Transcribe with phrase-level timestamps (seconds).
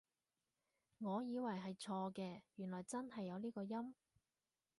[0.97, 3.93] 我以為係錯嘅，原來真係有呢個音？